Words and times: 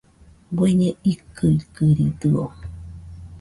¿Bueñe 0.57 0.89
ikɨikɨridɨo? 1.11 2.43